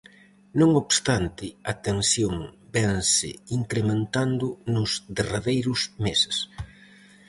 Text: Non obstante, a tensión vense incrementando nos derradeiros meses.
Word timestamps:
Non 0.59 0.71
obstante, 0.83 1.45
a 1.71 1.73
tensión 1.87 2.35
vense 2.75 3.29
incrementando 3.59 4.47
nos 4.73 4.91
derradeiros 5.17 5.79
meses. 6.05 6.37